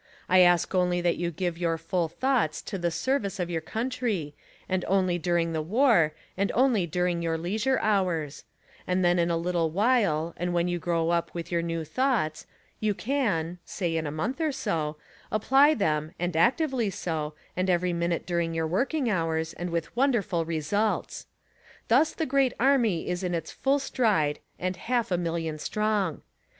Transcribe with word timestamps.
I 0.27 0.39
ask 0.39 0.73
only 0.73 0.99
that 1.01 1.17
you 1.17 1.29
give 1.29 1.59
your 1.59 1.77
full 1.77 2.07
thoughts 2.07 2.63
to 2.63 2.79
the 2.79 2.89
service 2.89 3.39
of 3.39 3.51
your 3.51 3.61
country 3.61 4.33
and 4.67 4.83
only 4.87 5.19
during 5.19 5.53
the 5.53 5.61
war, 5.61 6.13
and 6.35 6.51
only 6.55 6.87
during 6.87 7.21
your 7.21 7.37
leisure 7.37 7.77
hours; 7.77 8.43
and 8.87 9.05
then 9.05 9.19
in 9.19 9.29
a 9.29 9.37
little 9.37 9.69
while 9.69 10.33
and 10.37 10.55
when 10.55 10.67
you 10.67 10.79
grow 10.79 11.11
up 11.11 11.31
with 11.35 11.51
your 11.51 11.61
new 11.61 11.85
thoughts, 11.85 12.47
you 12.79 12.95
can— 12.95 13.59
say, 13.63 13.95
in 13.95 14.07
a 14.07 14.11
month 14.11 14.41
or 14.41 14.51
so— 14.51 14.97
apply 15.31 15.75
them 15.75 16.13
and 16.17 16.35
actively 16.35 16.89
so, 16.89 17.35
and 17.55 17.69
every 17.69 17.93
minute 17.93 18.25
during 18.25 18.55
your 18.55 18.65
working 18.65 19.07
hours 19.07 19.53
and 19.53 19.69
with 19.69 19.95
wonderful 19.95 20.45
results. 20.45 21.27
Thus 21.89 22.11
the 22.15 22.25
great 22.25 22.53
army 22.59 23.07
is 23.07 23.21
in 23.21 23.35
its 23.35 23.51
full 23.51 23.77
stride 23.77 24.39
and 24.57 24.77
"half 24.77 25.11
a 25.11 25.17
million 25.19 25.59
strong!" 25.59 26.23